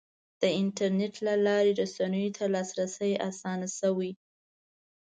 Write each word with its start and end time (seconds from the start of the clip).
د 0.41 0.43
انټرنیټ 0.61 1.13
له 1.27 1.33
لارې 1.45 1.71
رسنیو 1.81 2.33
ته 2.37 2.43
لاسرسی 2.53 3.11
اسان 3.29 3.59
شوی. 3.77 4.11